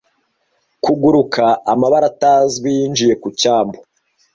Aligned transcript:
Kuguruka 0.83 1.45
amabara 1.73 2.05
atazwi 2.11 2.67
yinjiye 2.77 3.13
ku 3.21 3.27
cyambu. 3.39 3.77